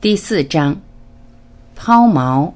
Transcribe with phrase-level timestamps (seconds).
[0.00, 0.80] 第四章，
[1.74, 2.52] 抛锚。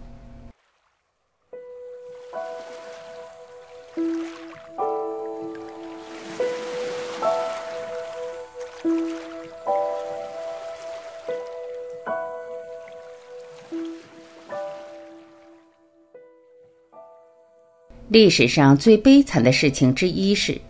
[18.08, 20.60] 历史上最悲惨的事情之一是，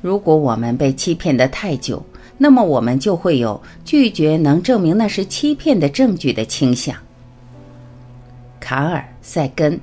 [0.00, 2.06] 如果我们被欺骗的太久。
[2.38, 6.96] 那么我们就会有拒绝能证明那是欺骗的证据的倾向。
[8.58, 9.78] 卡尔塞根，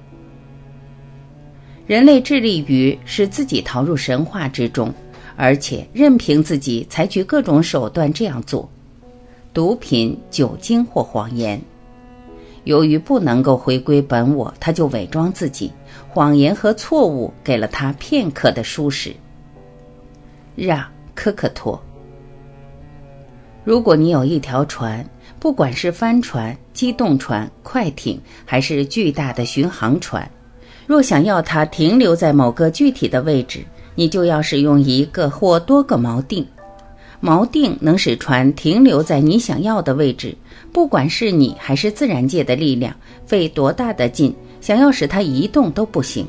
[1.86, 4.94] 人类致力于使自己逃入神话之中，
[5.36, 8.70] 而且任凭自己采取各种手段这样做：
[9.54, 11.62] 毒品、酒精或谎言。
[12.66, 15.72] 由于不能够回归本我，他就伪装自己。
[16.10, 19.16] 谎言和错误给了他片刻的舒适。
[20.56, 20.86] 让
[21.16, 21.82] 科克托。
[23.70, 25.08] 如果你有一条船，
[25.40, 30.28] 不管是帆船、机动船、快艇，还是巨大的巡航船，
[30.88, 36.44] 若想要它停留在某个具体的位置，你就要使用一个或多个锚定。
[37.22, 40.36] 锚定能使船停留在你想要的位置，
[40.74, 42.92] 不管是你还是自然界的力量，
[43.28, 46.26] 费多大的劲，想要使它移动都不行。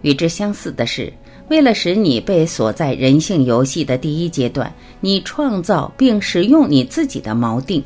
[0.00, 1.12] 与之相似的是。
[1.50, 7.82] 为了使你被锁在人性游戏的第一阶段，你创造并使用你自己的锚定。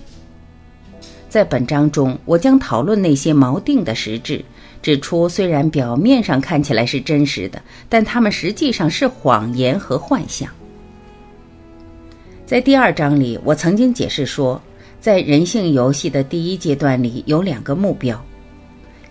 [1.30, 4.44] 在本章中，我将讨论那些锚定的实质，
[4.82, 10.46] 指出虽然表面上看起来是真实的，但它们实际上是谎言和幻象。
[12.44, 14.60] 在第二章里，我曾经解释说，
[15.00, 18.22] 在人性游戏的第一阶段里有两个目标：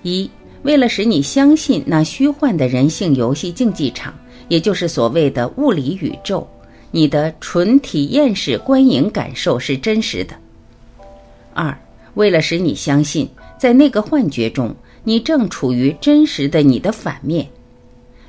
[0.03, 0.29] 一，
[0.61, 4.13] 为了使你相信那虚幻的人性游戏竞技场。
[4.53, 6.47] 也就是所谓的物理宇宙，
[6.91, 10.35] 你的纯体验式观影感受是真实的。
[11.55, 11.75] 二，
[12.13, 17.47] 为了使你相信，在那个幻觉中，你正处于真实的你的反面，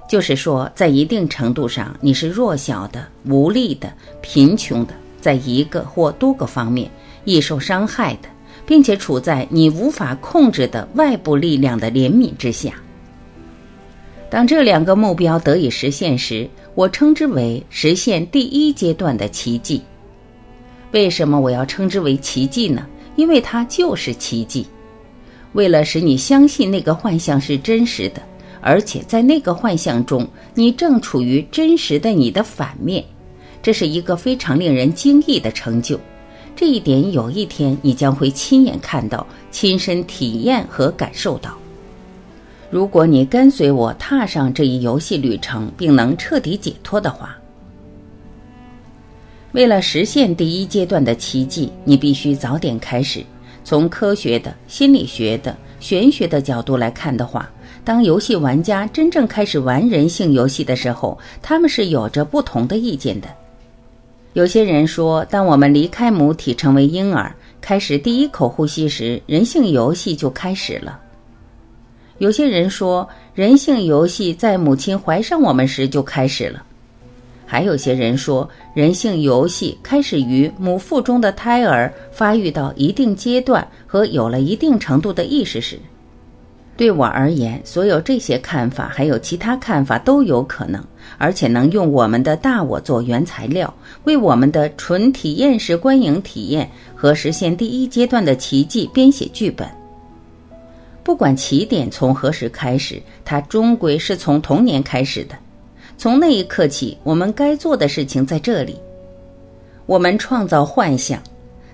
[0.08, 3.92] 就是说，在一定程度上，你是弱小的、无力的、
[4.23, 6.90] 贫穷的，在一个或多个方面
[7.27, 8.30] 易受伤害的，
[8.64, 12.73] 并且处在你无法控制的外部力量的怜悯之下。
[14.34, 19.80] 当这两个目标得以实现时，我称之为实现第一阶段的奇迹。
[20.90, 22.84] 为什么我要称之为奇迹呢？
[23.14, 24.67] 因为它就是奇迹。
[25.52, 28.20] 为了使你相信那个幻象是真实的，
[28.61, 33.05] 而且在那个幻象中，你正处于真实的你的反面，
[33.62, 35.96] 这是一个非常令人惊异的成就。
[36.56, 41.56] 这一点有一天你将会亲眼看到、亲身体验和感受到。
[42.74, 47.39] 如果你跟随我踏上这一游戏旅程，并能彻底解脱的话，
[49.52, 53.24] 为了实现第一阶段的奇迹，你必须早点开始。
[53.63, 57.48] 从科学的、心理学的、玄学的角度来看的话，
[57.84, 63.29] 当游戏玩家真正开始玩人性游戏的时候，他们是有着不同的意见的。
[64.33, 71.02] 有些人说，当我们离开母体成为婴儿，开始第一口呼吸时，人性游戏就开始了。
[72.19, 76.61] 有些人说，人性游戏在母亲怀上我们时就开始了；
[77.45, 85.79] 还有些人说，人性游戏开始于母腹中的胎儿发育到一定阶段和有了一定程度的意识时。
[86.77, 90.83] 对我而言，所有这些看法还有其他看法都有可能，
[91.19, 93.73] 而且能用我们的大我做原材料，
[94.05, 99.69] 为我们的纯体验式观影体验和实现第一阶段的奇迹编写剧本。
[101.04, 105.36] 不管起点从何时开始，它终归是从童年开始的。
[105.98, 108.76] 从那一刻起，我们该做的事情在这里。
[109.84, 111.22] 我们创造幻象，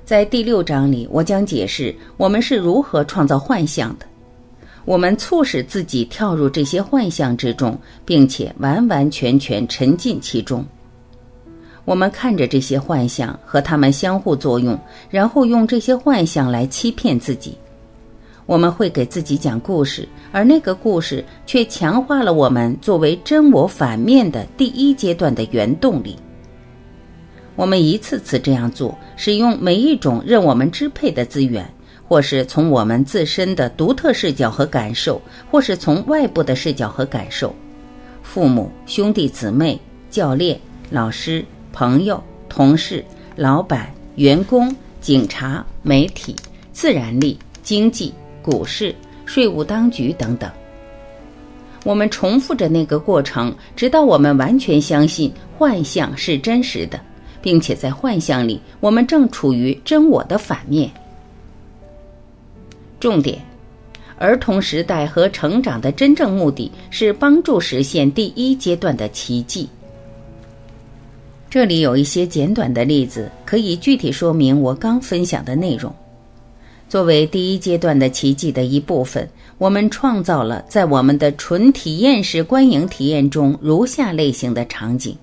[0.05, 4.07] 在第六章里，我将解释我们是如何创造幻象的。
[4.85, 10.65] 我们促使自己跳入这些幻象之中，并且完完全全沉浸其中。
[11.85, 14.77] 我们看着这些幻象和它们相互作用，
[15.09, 17.57] 然后用这些幻象来欺骗自己。
[18.51, 26.17] 我们会给自己讲故事，而那个故事却强化了我们作为真我反面的第一阶段的原动力。
[27.55, 31.65] 我们一次次这样做，使用每一种任我们支配的资源，
[32.09, 37.55] 或是从我们自身的独特视角和感受，或是从外部的视角和感受。
[38.25, 39.81] 父母、兄弟姊妹、
[40.11, 40.59] 教练、
[40.91, 43.05] 老师、朋友、同事、
[43.37, 46.35] 老板、员工、警察、媒体、
[46.73, 48.13] 自然力、经济。
[48.43, 48.95] 股市、
[49.25, 50.51] 税务当局等等，
[51.85, 57.01] 我们重复着那个过程，直到我们完全相信幻象是真实的，
[57.41, 60.91] 并且在幻象里，我们正处于真我的反面。
[62.99, 63.39] 重点：
[64.19, 69.69] 儿童时代和成长的真正目的是帮助实现第一阶段的奇迹。
[71.49, 75.93] 这里有一些简短的例子，可以具体说明我刚分享的内容。
[76.91, 79.27] 作为第一阶段的奇迹的一部分，
[79.59, 85.17] 我们创造了在我们的纯体验式观影体验中如下类型的场景：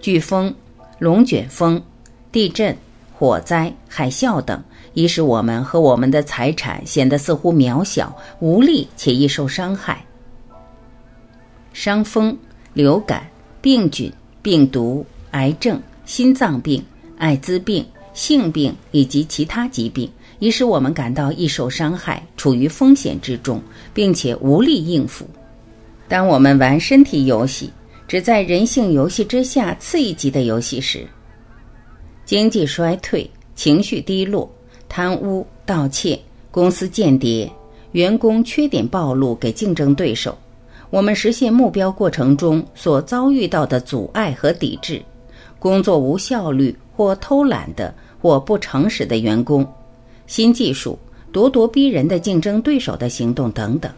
[0.00, 0.54] 飓风、
[1.00, 1.82] 龙卷风、
[2.30, 2.76] 地震、
[3.12, 4.62] 火灾、海啸等，
[4.94, 10.02] 已使我们和我们的财产显得似乎渺小、无力且易受伤害。
[11.72, 12.38] 伤风、
[12.72, 13.28] 流感、
[13.60, 14.10] 病菌。
[14.40, 16.82] 病毒、癌症、心脏病、
[17.18, 17.84] 艾滋病、
[18.18, 20.10] 性病以及其他疾病，
[20.40, 23.62] 已使我们感到易受伤害，处于风险之中，
[23.94, 25.24] 并且无力应付。
[26.08, 27.70] 当我们玩身体游戏，
[28.08, 31.06] 只在人性游戏之下次一级的游戏时，
[32.24, 34.50] 经济衰退、情绪低落、
[34.88, 36.18] 贪污、盗窃、
[36.50, 37.48] 公司间谍、
[37.92, 40.36] 员工缺点暴露给竞争对手。
[40.90, 45.00] 我们实现目标过程中所遭遇到的阻碍和抵制，
[45.60, 49.66] 工作无效率或偷懒的或不诚实的员工，
[50.26, 50.98] 新技术、
[51.32, 53.90] 咄咄逼人的竞争对手的行动等等，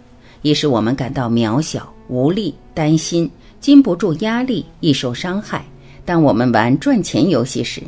[0.43, 3.31] 已使我们感到渺小、无力、担心、
[3.61, 5.64] 禁不住压力、易受伤害。
[6.05, 7.82] 当我们玩赚钱游戏时，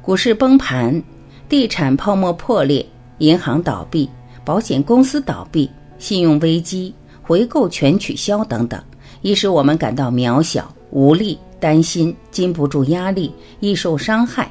[0.00, 1.02] 股市崩盘、
[1.48, 2.84] 地产泡沫破裂、
[3.18, 4.08] 银行倒闭、
[4.44, 6.94] 保险公司倒闭、信用危机。
[7.24, 8.82] 回购全取消等等，
[9.22, 14.50] 已使我们感到渺小、无力、担心、禁不住压力、易受伤害。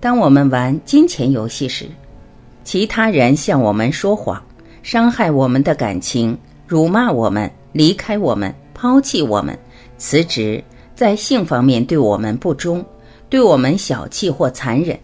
[0.00, 1.86] 当我们玩金钱游戏时，
[2.64, 4.42] 其他人向我们说谎，
[4.82, 9.58] 伤害我们的感情，辱骂我们，离开我们，抛弃我们，
[9.96, 10.62] 辞职，
[10.94, 12.84] 在性方面对我们不忠，
[13.28, 14.98] 对我们小气或残忍，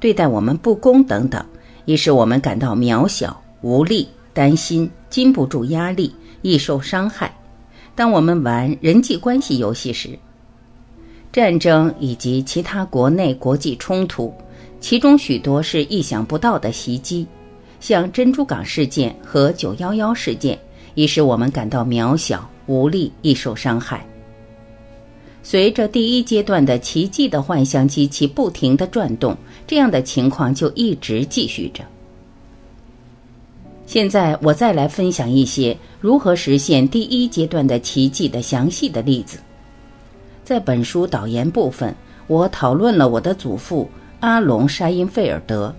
[0.00, 1.44] 对待我们不公等等，
[1.84, 6.14] 已使我们感到渺小、无力、担心、经不住压力。
[6.42, 7.30] 易受伤害。
[7.94, 10.18] 当我们玩人际关系游戏时，
[11.32, 14.34] 战争以及其他国内国际冲突，
[14.80, 17.24] 其中许多是意想不到的袭击，
[17.78, 20.58] 像珍珠港事件和九幺幺事件，
[20.94, 24.04] 已使我们感到渺小、无力、易受伤害。
[25.42, 29.36] 随着第一阶段的奇迹的幻象机器不停地转动，
[29.66, 31.84] 这样的情况就一直继续着。
[33.86, 39.38] 现在我再来分享一些如何实现第一阶段的奇迹的详细的例子。
[40.50, 41.94] 在本书导言部分，
[42.26, 43.88] 我讨论了我的祖父
[44.18, 45.72] 阿隆·沙因费尔德，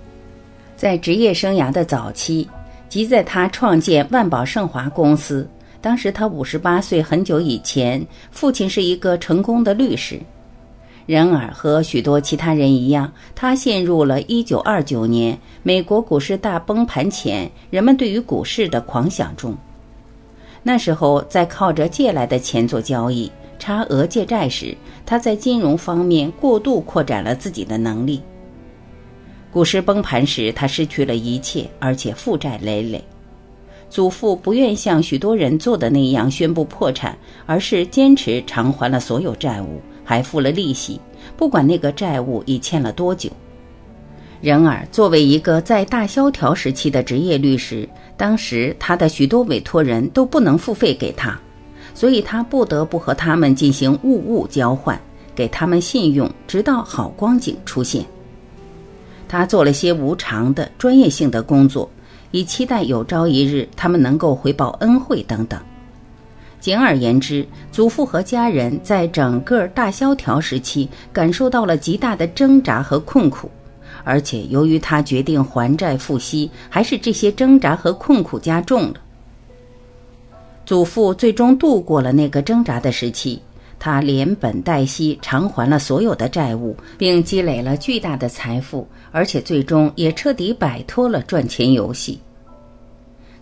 [0.78, 2.48] 在职业生涯的早期，
[2.88, 5.46] 即在他创建万宝盛华公司，
[5.82, 8.02] 当时他五十八岁，很久以前，
[8.32, 10.18] 父亲是一个成功的律师。
[11.06, 19.54] 然而，和许多其他人一样，他陷入了1929年美国股市大崩盘前人们对于股市的狂想中。
[20.64, 23.30] 那时候，在靠着借来的钱做交易、
[23.62, 24.76] 差额借债时，
[25.06, 28.20] 他在金融方面过度扩展了自己的能力。
[29.52, 33.04] 股市崩盘时，他失去了一切，而且负债累累。
[33.88, 37.16] 祖父不愿像许多人做的那样宣布破产，
[37.46, 39.80] 而是坚持偿还了所有债务。
[40.04, 41.00] 还付了利息，
[41.38, 43.30] 不管那个债务已欠了多久。
[44.42, 47.88] 然而，作为一个在大萧条时期的职业律师，
[48.18, 51.40] 当时他的许多委托人都不能付费给他，
[52.02, 55.00] 所以他不得不和他们进行物物交换，
[55.36, 58.04] 给他们信用，直到好光景出现。
[59.28, 61.88] 他做了些无偿的专业性的工作，
[62.32, 65.62] 以期待有朝一日他们能够回报恩惠等等。
[66.60, 73.48] 简而言之，祖父和家人在整个大萧条时期感受到了极大的挣扎和困苦，
[74.04, 78.96] 而且由于他决定还债付息，还是这些挣扎和困苦加重了。
[80.72, 83.42] 祖父最终度过了那个挣扎的时期，
[83.78, 92.22] 他连本带息偿还了所有的债务，并积累了巨大的财富，而且最终也彻底摆脱了赚钱游戏。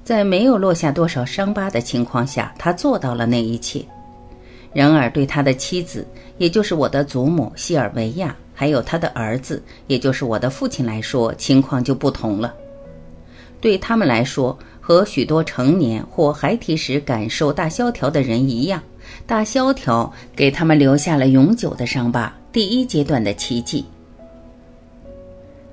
[0.03, 3.85] 在没有落下多少伤疤的情况下，他做到了那一切。
[4.73, 6.07] 然而，对他的妻子，
[6.39, 12.55] 也就是我的祖母西尔维亚，还有他的儿子，也就是我的父亲来说，情况就不同了。
[13.61, 14.57] 对他们来说，
[14.89, 18.81] 和许多成年或孩提时感受大萧条的人一样，
[19.27, 22.35] 大萧条给他们留下了永久的伤疤。
[22.51, 23.85] 第一阶段的奇迹，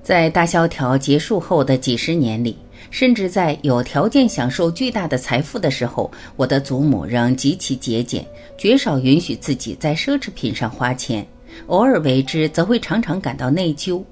[0.02, 2.58] 在大萧条结束后的几十年里。
[2.90, 8.24] 甚至在有条件享受巨大的财富的时候，我的祖母仍极其节俭，
[8.58, 11.26] 绝少允许自己在奢侈品上花钱。
[11.68, 14.02] 偶尔为之，则会常常感到内疚。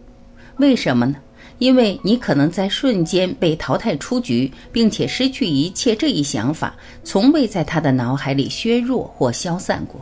[0.57, 1.17] 为什么呢？
[1.59, 5.95] 因为你可能在瞬间被淘汰出局，并且失去一切。
[5.95, 10.01] 这一想法从未在他的脑海里削弱或消散过。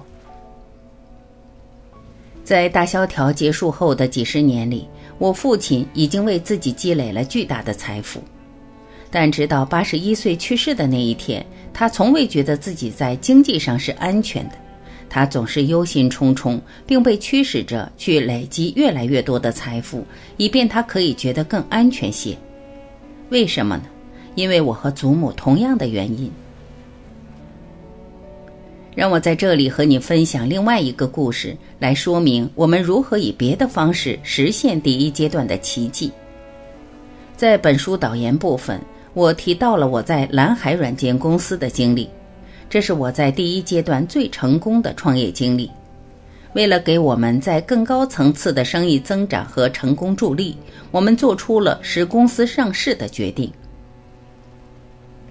[2.42, 8.20] 在大萧条结束后的几十年里，我父亲已经为自己积累了巨大的财富，
[9.10, 14.56] 但直到八十一岁去世的那一天，他从未觉得自己在经济上是安全的。
[15.14, 20.06] 他总是忧心忡忡，并被驱使着去累积越来越多的财富，
[20.38, 22.34] 以便他可以觉得更安全些。
[23.28, 23.82] 为什么呢？
[24.36, 26.32] 因为我和祖母同样的原因。
[28.94, 36.10] 让我在这里和你分享另外一个故事，来说明我们如何以别的方式实现第一阶段的奇迹。
[37.36, 38.80] 在本书导言部分，
[39.12, 42.08] 我提到了我在蓝海软件公司的经历。
[42.72, 45.70] 这是我在第一阶段最成功的创业经历。
[46.54, 50.56] 为了给我们在更高层次的生意增长和成功助力，
[50.90, 53.52] 我们做出了使公司上市的决定。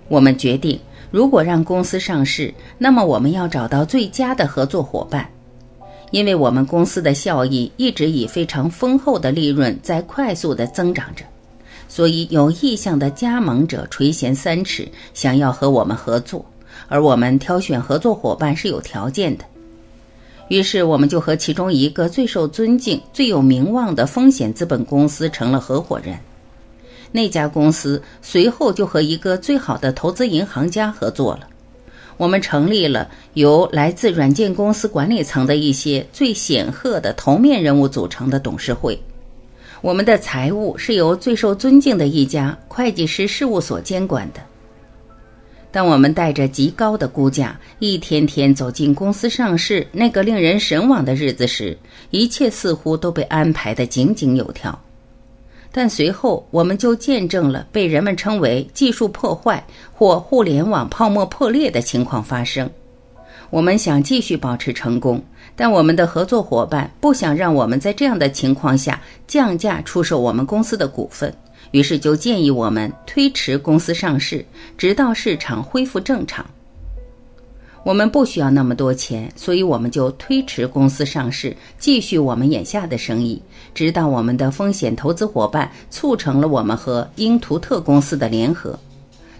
[0.08, 0.80] 我们决定，
[1.10, 5.28] 如果让公司上市，那么我们要找到最佳的合作伙伴，
[6.12, 11.26] 因为我们公司的效益一直以非常丰厚的利润在快速的增长着，
[11.88, 16.46] 所以有意向的加盟者垂涎三尺，想要和我们合作。
[16.88, 19.46] 而我们挑选合作伙伴是有条件的，
[20.50, 26.18] 于是我们就和其中一个最受尊敬、最有名望的风险资本公司成了合伙人。
[27.12, 31.48] 那家公司随后就和一个最好的投资银行家合作了。
[32.18, 38.98] 我们成立了由来自软件公司管理层的一些最显赫的头面人物组成的董事会。
[39.82, 44.40] 我们的财务是由最受尊敬的一家会计师事务所监管的。
[45.72, 51.78] 当我们带着极高的估价，一天天走进公司上市那个令人神往的日子时，
[52.10, 54.78] 一切似乎都被安排得井井有条。
[55.72, 62.70] 但随后，我们就见证了被人们称为技术破坏或互联网泡沫破裂的情况发生。
[63.50, 65.24] 我们想继续保持成功，
[65.56, 71.34] 但我们的合作伙伴不想让我们在这样的情况下降价出售我们公司的股份。
[71.72, 74.46] 于是就建议我们推迟公司上市，
[74.78, 76.46] 直到市场恢复正常。
[77.84, 83.42] 我们不需要那么多钱，所以我们就推迟公司上市，继续我们眼下的生意，
[83.74, 88.78] 直到我们的风险投资伙伴促成了我们和英图特公司的联合。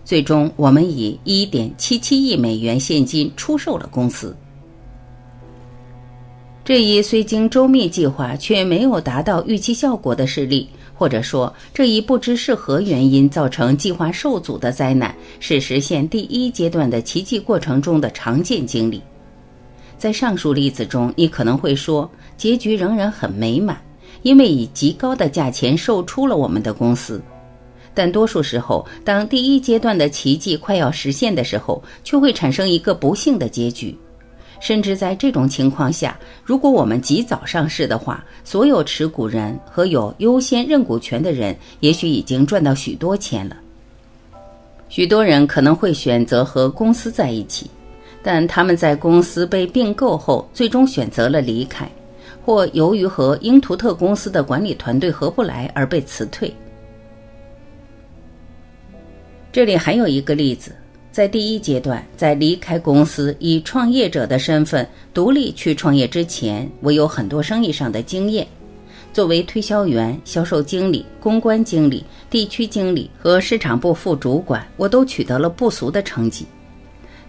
[0.04, 4.36] 最终，我们以一点七七亿美元现金出售了公司。
[6.66, 10.68] 这一虽经周密计划却没有达到预期效果的事例。
[11.02, 19.02] 或者说，这一不知是何原因造成计划受阻的灾难，是实现第一阶段的奇迹过程中的常见经历。
[19.98, 23.82] 在上述例子中，你可能会说，结局仍然很美满，
[24.22, 27.20] 因为以极高的价钱售出了我们的公司。
[27.96, 33.98] 但多数时候，当第一阶段的奇迹快要实现的时候，却会产生一个不幸的结局。
[34.62, 43.58] 甚至在这种情况下，如果我们及早上市的话，所有持股人和有优先认股权的人，也许已经赚到许多钱了。
[44.88, 47.70] 许多人可能会选择和公司在一起，
[48.22, 51.90] 但他们在公司被并购后，最终选择了离开，
[52.46, 56.54] 或由于和英图特公司的管理团队合不来而被辞退。
[59.52, 60.72] 这里还有一个例子。
[61.12, 68.48] 在第一阶段，在离开公司以创业者的身份独立去创业之前，我有很多生意上的经验。
[69.12, 76.46] 作为推销员、销售经理、公关经理、地区经理和市场部副主管，我都取得了不俗的成绩。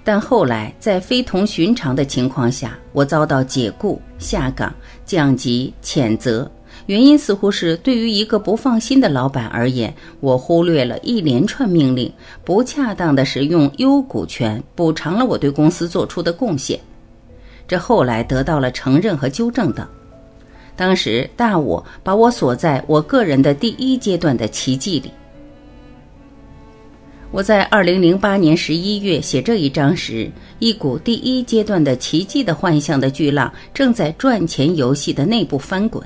[0.04, 4.72] 但后来，在非同寻常的情况下，我遭到解雇、下岗、
[5.04, 6.48] 降级、谴责。
[6.86, 12.12] 原因似乎是对于一个不放心的老板而言，我忽略了一连串命令，
[12.44, 16.78] 不恰当的使用优股权补偿了我对公司做出的贡献。
[17.68, 19.88] 这后来得到了承认和纠正的。
[20.74, 25.10] 当时大我把我锁在我个人的第一阶段的奇迹里。
[27.30, 36.02] 我在二零零八年十一月写这一章时，一股第一阶段的奇迹的幻象的巨浪正在赚钱游戏的内部翻滚。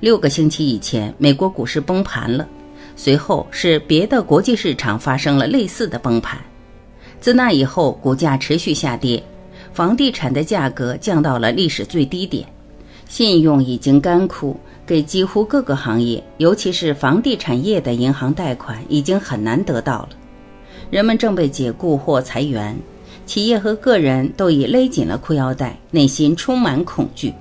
[0.00, 2.48] 六个星期以前，美国股市崩盘了，
[2.96, 6.40] 随后是别的国际市场发生了类似的崩盘。
[7.20, 9.22] 自那以后，股价持续下跌，
[9.74, 12.48] 房地产的价格降到了历史最低点，
[13.10, 20.08] 信用已经干枯，给几乎各个行业，尤其是房地产业的银行贷款已经很难得到了。
[20.90, 22.74] 人们正被解雇或裁员，
[23.26, 27.34] 企业和个人都已勒紧了裤腰带，内心充满恐惧，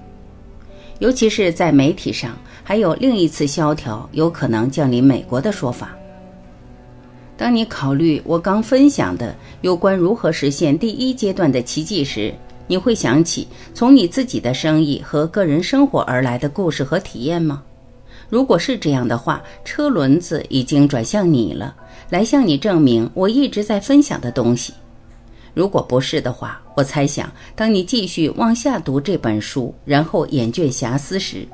[0.99, 2.37] 尤其是在媒体上。
[2.69, 5.89] 还有另一次萧条有可能降临美国的说法。
[7.35, 12.31] 当你考虑我刚分享的有关如何实现第一阶段的奇迹时，
[12.67, 17.63] 你会想起从你自己的生意和个人生活而来的故事和体验吗？
[18.29, 21.75] 如果是这样的话，车轮子已经转向你了，
[22.11, 24.71] 来向你证明我一直在分享的东西。
[25.55, 31.47] 如果不是的话，我猜想，当你继续往下读这本书，然后眼倦遐思时，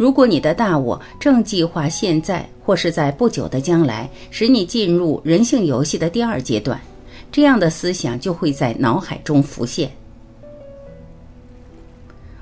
[0.00, 6.80] 如果你的大我正计划现在或是在不久的将来使你进入人性游戏的第二阶段，
[7.30, 9.90] 这样的思想就会在脑海中浮现。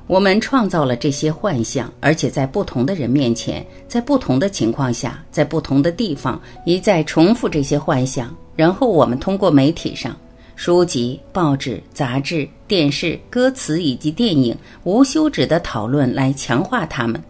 [0.07, 8.33] 我们创造了这些幻象，而且在不同的人面前，在不同的情况下，在不同的地方一再重复这些幻象。
[8.55, 10.17] 然后我们通过媒体上、
[10.55, 17.21] 书籍、报纸、杂志、电视、歌词以及电影无休止的讨论来强化它们。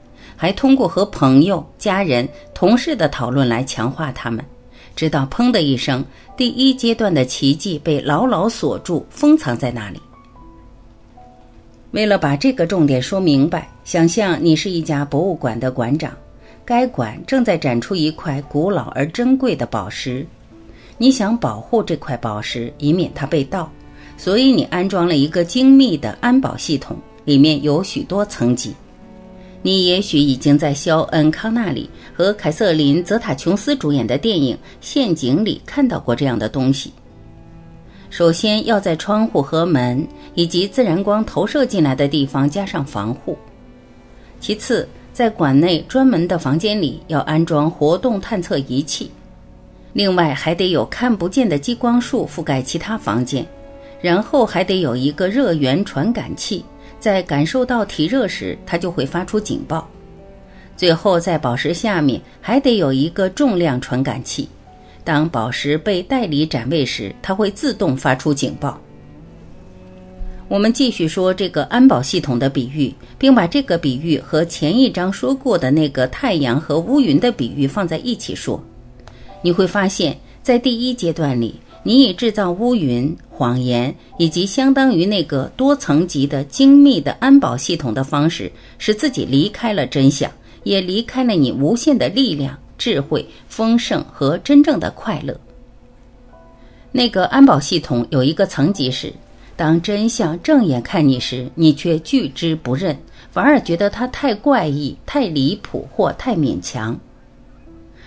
[0.40, 4.42] 还通过和朋友、家人、同事的讨论来强化他们，
[4.94, 6.04] 直到砰的一声，
[6.36, 10.00] 第一阶段的奇迹被牢牢锁住，封藏在那里。
[11.90, 16.16] 为了把这个重点说明白，想象你是一家博物馆的馆长，
[16.64, 20.24] 该馆正在展出一块古老而珍贵的宝石，
[20.98, 23.68] 你想保护这块宝石，以免它被盗，
[24.16, 28.72] 所以你安装了一个精密的安保系统，里面有许多层级。
[29.62, 36.92] 你也许已经在肖恩·康纳里和凯瑟琳·泽塔琼斯主演的电影《陷阱》里看到过这样的东西。
[38.10, 43.36] 首先要在窗户和门以及自然光投射进来的地方加上防护。
[44.40, 49.10] 其次，在馆内专门的房间里要安装活动探测仪器。
[49.92, 53.44] 另外，还得有看不见的激光束覆盖其他房间，
[54.00, 56.64] 然后还得有一个热源传感器。
[57.00, 59.88] 在感受到体热时，它就会发出警报。
[60.76, 64.48] 最后，在宝石下面还得有一个重量传感器，
[65.02, 68.80] 当宝石被带离展位时，它会自动发出警报。
[70.48, 78.62] 我们继续说这个安保系统的比喻，并把这个比喻和前一章说过的那个太阳和乌云的比喻放在一起说，
[79.42, 81.60] 你会发现在第一阶段里。
[81.84, 90.30] 你以制造乌云、谎言以及相当于那个多层级的精密的安保系统的方式，使自己离开了真相，
[90.64, 95.38] 也离开了你无限的力量、智慧、丰盛和真正的快乐。
[96.90, 99.12] 那个安保系统有一个层级是，
[99.56, 102.98] 当真相正眼看你时，你却拒之不认，
[103.30, 106.98] 反而觉得它太怪异、太离谱或太勉强。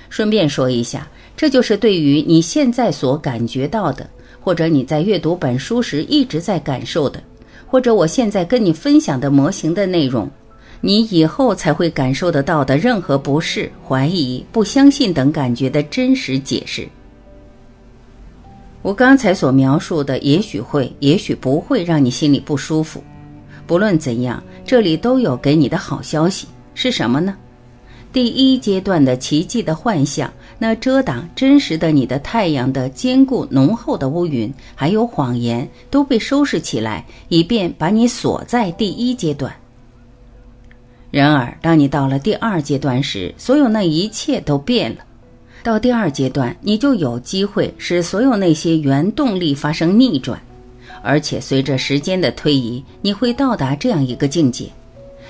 [0.10, 1.08] 顺便说一下。
[1.42, 4.08] 这就是对于你现在所感觉到的，
[4.40, 7.20] 或者你在阅读本书时一直在感受的，
[7.66, 10.30] 或者我现在跟你分享的模型的内容，
[10.82, 16.88] 你以后才会感受得到的任何不适、怀疑、不相信等感觉的真实解释。
[18.84, 23.04] 我刚才所描述的，也许会，也许不会让你心里不舒服。
[23.66, 27.36] 不论怎样，这里都有给你的好消息，是什么呢？
[28.14, 39.54] 第一阶段的奇迹的幻象，那遮挡真实的你的太阳的坚固浓厚的乌云，还有谎言，都被收拾起来，以便把你锁在第一阶段。
[41.10, 45.04] 然而，当你到了第二阶段时，所有那一切都变了。
[45.64, 50.42] 到第二阶段，你就有机会使所有那些原动力发生逆转，
[51.02, 54.66] 而且随着时间的推移，你会到达这样一个境界。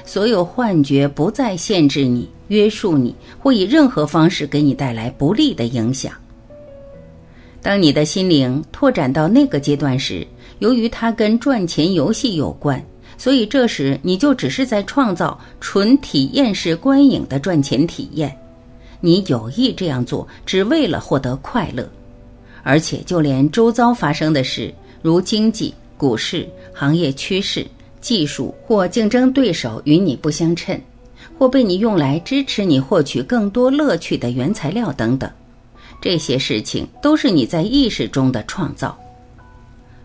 [0.03, 6.11] 所有幻觉不再限制你、约束你，或以任何方式给你带来不利的影响。
[7.61, 10.27] 当你的心灵拓展到那个阶段时，
[10.59, 12.83] 由于它跟赚钱游戏有关，
[13.17, 18.37] 所以这时你就只是在创造纯体验式观影的赚钱体验。
[18.99, 21.89] 你有意这样做，只为了获得快乐，
[22.63, 27.65] 而且就连周遭发生的事，如经济、股市、行业趋势。
[28.01, 30.75] 技术或竞争对手与你不相称，
[31.41, 35.27] 或被你用来支持你获取更多乐趣的原材料等等，
[35.99, 38.95] 这些事情都是你在意识中的创造。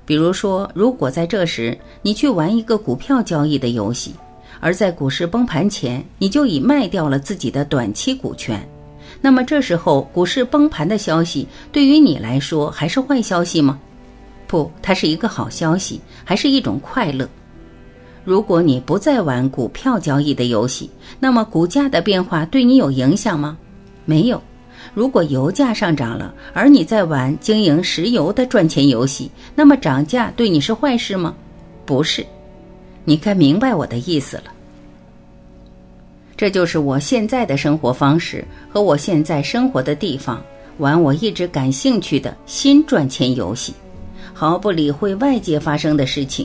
[0.06, 4.14] 比如说，如果在这时你去玩一个股票交易的游戏，
[4.60, 8.66] 而在股市崩盘前你就已卖掉了自己的短期股权，
[9.20, 13.78] 那么这时候股市崩盘的消息对于你来说还是坏消息吗？
[14.46, 17.28] 不，它是一个好消息，还是一种快乐。
[18.26, 23.56] 如果你不再玩股票交易的游戏，那么股价的变化对你有影响吗？
[24.04, 24.42] 没有。
[24.94, 31.36] 如果油价上涨了，而你在玩经营石油的赚钱游戏，那么涨价对你是坏事吗？
[31.84, 32.26] 不是。
[33.04, 34.44] 你该明白我的意思了。
[36.36, 40.42] 这就是我现在的生活方式和我现在生活的地方，
[40.78, 43.72] 玩我一直感兴趣的新赚钱游戏，
[44.34, 46.44] 毫不理会外界发生的事情。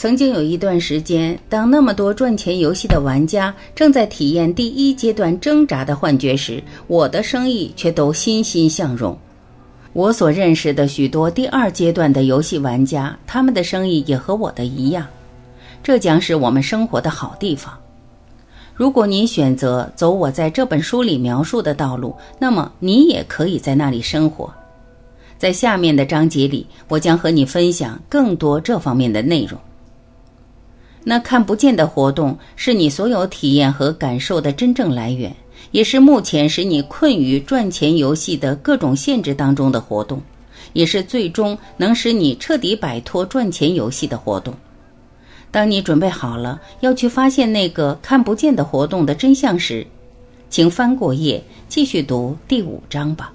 [0.00, 9.14] 曾经有一段时间，当那么多赚钱游戏的玩家正在体验第一阶段挣扎的幻觉时，我的生意却都欣欣向荣。
[9.92, 15.06] 我所认识的许多第二阶段的游戏玩家，他们的生意也和我的一样。
[15.82, 17.70] 这将是我们生活的好地方。
[18.74, 24.50] 如果你选择走我在这本书里描述的道路，那么你也可以在那里生活。
[25.36, 29.60] 在下面的章节里，我将和你分享更多这方面的内容。
[31.02, 35.34] 那看不见的活动是你所有体验和感受的真正来源，
[35.70, 40.20] 也是目前使你困于赚钱游戏的各种限制当中的活动，
[40.74, 44.54] 也是最终能使你彻底摆脱赚钱游戏的活动。
[45.50, 49.86] 当你准备好了要去发现那个看不见的活动的真相时，
[50.48, 53.32] 请翻过页，继续读第五章吧。